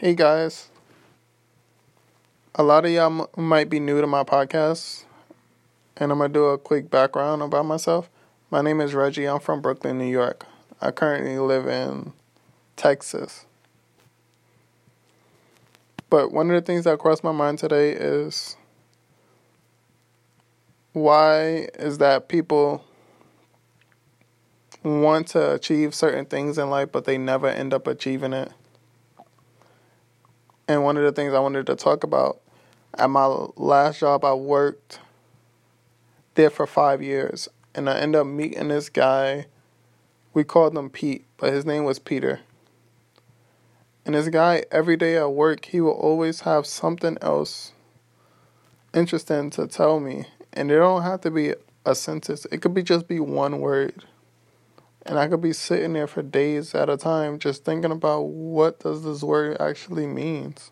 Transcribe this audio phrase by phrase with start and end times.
[0.00, 0.68] Hey guys.
[2.54, 5.02] A lot of y'all m- might be new to my podcast,
[5.96, 8.08] and I'm going to do a quick background about myself.
[8.48, 9.24] My name is Reggie.
[9.24, 10.46] I'm from Brooklyn, New York.
[10.80, 12.12] I currently live in
[12.76, 13.44] Texas.
[16.08, 18.56] But one of the things that crossed my mind today is
[20.92, 22.84] why is that people
[24.84, 28.52] want to achieve certain things in life, but they never end up achieving it?
[30.68, 32.40] And one of the things I wanted to talk about
[32.98, 33.24] at my
[33.56, 35.00] last job, I worked
[36.34, 39.46] there for five years, and I ended up meeting this guy.
[40.34, 42.40] We called him Pete, but his name was Peter.
[44.04, 47.72] And this guy, every day at work, he will always have something else
[48.92, 50.26] interesting to tell me.
[50.52, 51.54] And it don't have to be
[51.86, 52.46] a sentence.
[52.52, 54.04] It could be just be one word.
[55.08, 58.80] And I could be sitting there for days at a time just thinking about what
[58.80, 60.70] does this word actually means.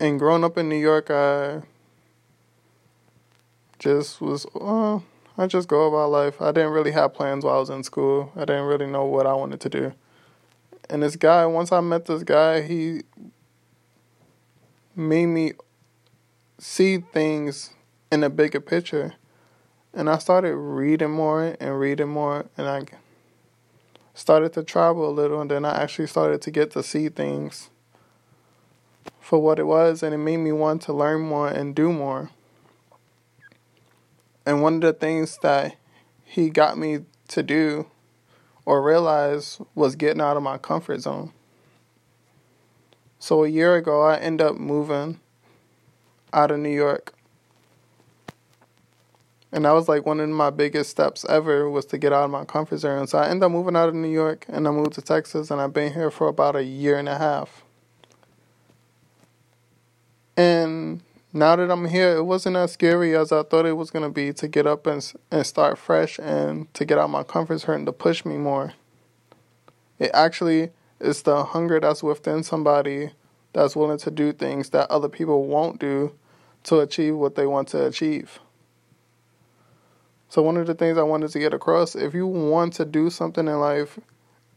[0.00, 1.60] And growing up in New York, I
[3.78, 5.00] just was, uh,
[5.36, 6.40] I just go about life.
[6.40, 8.32] I didn't really have plans while I was in school.
[8.34, 9.92] I didn't really know what I wanted to do.
[10.88, 13.02] And this guy, once I met this guy, he
[14.96, 15.52] made me
[16.58, 17.74] see things
[18.10, 19.16] in a bigger picture.
[19.98, 22.84] And I started reading more and reading more, and I
[24.14, 27.70] started to travel a little, and then I actually started to get to see things
[29.18, 32.30] for what it was, and it made me want to learn more and do more.
[34.46, 35.74] And one of the things that
[36.24, 37.88] he got me to do
[38.64, 41.32] or realize was getting out of my comfort zone.
[43.18, 45.18] So a year ago, I ended up moving
[46.32, 47.17] out of New York.
[49.50, 52.30] And that was like one of my biggest steps ever was to get out of
[52.30, 53.06] my comfort zone.
[53.06, 55.60] So I ended up moving out of New York and I moved to Texas and
[55.60, 57.64] I've been here for about a year and a half.
[60.36, 64.04] And now that I'm here, it wasn't as scary as I thought it was going
[64.04, 67.58] to be to get up and, and start fresh and to get out my comfort
[67.58, 68.74] zone to push me more.
[69.98, 70.70] It actually
[71.00, 73.12] is the hunger that's within somebody
[73.52, 76.14] that's willing to do things that other people won't do
[76.64, 78.38] to achieve what they want to achieve.
[80.28, 83.08] So, one of the things I wanted to get across if you want to do
[83.08, 83.98] something in life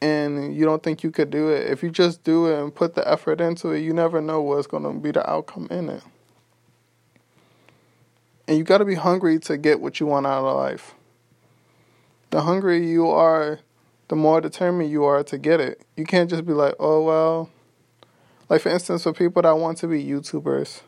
[0.00, 2.94] and you don't think you could do it, if you just do it and put
[2.94, 6.02] the effort into it, you never know what's going to be the outcome in it.
[8.48, 10.94] And you got to be hungry to get what you want out of life.
[12.30, 13.60] The hungrier you are,
[14.08, 15.80] the more determined you are to get it.
[15.96, 17.50] You can't just be like, oh, well,
[18.48, 20.80] like for instance, for people that want to be YouTubers,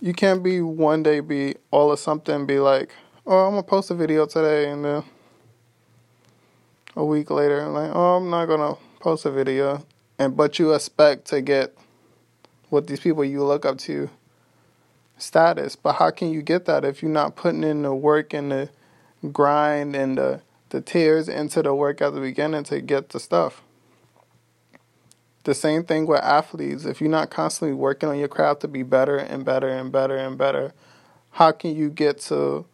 [0.00, 2.90] you can't be one day be all of something, be like,
[3.26, 5.04] oh, I'm gonna post a video today, and then
[6.96, 9.84] a week later, like, oh, I'm not gonna post a video,
[10.18, 11.76] and but you expect to get
[12.70, 14.08] what these people you look up to
[15.18, 15.76] status.
[15.76, 18.70] But how can you get that if you're not putting in the work and the
[19.32, 20.40] grind and the
[20.70, 23.62] the tears into the work at the beginning to get the stuff?
[25.44, 26.84] The same thing with athletes.
[26.84, 30.16] If you're not constantly working on your craft to be better and better and better
[30.16, 30.74] and better,
[31.32, 32.66] how can you get to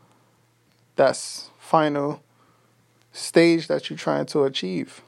[0.96, 1.16] that
[1.58, 2.22] final
[3.12, 5.02] stage that you're trying to achieve?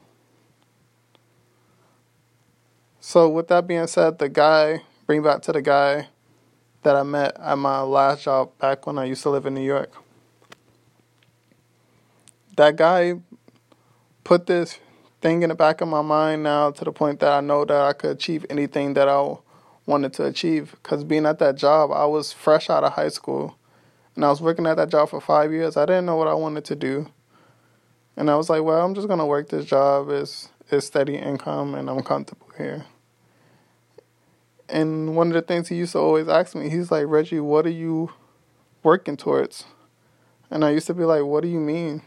[3.01, 6.09] So, with that being said, the guy, bring back to the guy
[6.83, 9.65] that I met at my last job back when I used to live in New
[9.65, 9.91] York.
[12.55, 13.15] That guy
[14.23, 14.79] put this
[15.21, 17.81] thing in the back of my mind now to the point that I know that
[17.81, 19.35] I could achieve anything that I
[19.85, 20.75] wanted to achieve.
[20.81, 23.57] Because being at that job, I was fresh out of high school
[24.15, 25.77] and I was working at that job for five years.
[25.77, 27.11] I didn't know what I wanted to do.
[28.15, 30.09] And I was like, well, I'm just going to work this job.
[30.09, 32.85] It's, it's steady income and I'm comfortable here.
[34.67, 37.65] And one of the things he used to always ask me, he's like, Reggie, what
[37.65, 38.11] are you
[38.83, 39.65] working towards?
[40.51, 42.03] And I used to be like, what do you mean?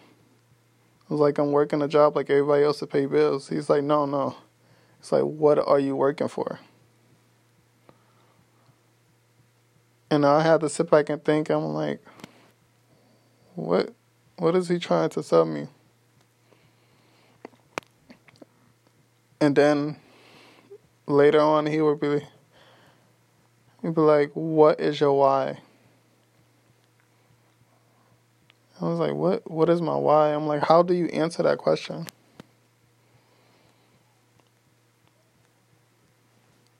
[1.12, 3.50] Was like, I'm working a job like everybody else to pay bills.
[3.50, 4.34] He's like, no, no.
[4.98, 6.59] It's like, what are you working for?
[10.10, 11.50] And I had to sit back and think.
[11.50, 12.03] I'm like,
[13.56, 13.92] what?
[14.38, 15.68] What is he trying to tell me?
[19.38, 19.97] And then
[21.06, 22.20] later on, he would be,
[23.82, 25.58] he'd be like, "What is your why?"
[28.82, 29.48] I was like, "What?
[29.48, 32.08] What is my why?" I'm like, "How do you answer that question?"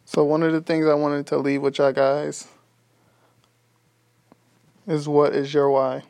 [0.05, 2.49] So one of the things I wanted to leave with y'all guys
[4.87, 6.03] is what is your why?